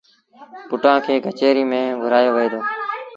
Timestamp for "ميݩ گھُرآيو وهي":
1.71-2.47